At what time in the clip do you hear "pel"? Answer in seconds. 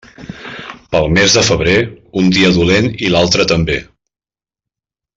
0.95-1.05